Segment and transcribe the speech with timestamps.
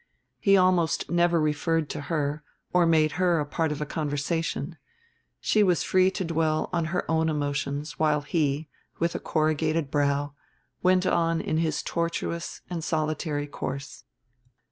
[0.39, 2.41] He almost never referred to her
[2.73, 4.79] or made her part of a conversation;
[5.39, 8.67] she was free to dwell on her own emotions while he,
[8.97, 10.33] with a corrugated brow,
[10.81, 14.03] went on in his tortuous and solitary course.